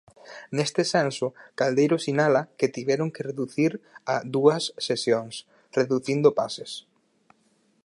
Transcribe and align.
Neste 0.57 0.83
senso, 0.93 1.27
Caldeiro 1.59 1.97
sinala 2.05 2.41
que 2.59 2.71
tiveron 2.75 3.09
que 3.13 3.25
reducir 3.29 3.71
a 4.13 4.15
dúas 4.35 4.63
sesións, 4.87 5.35
reducindo 5.79 6.29
pases. 6.39 6.71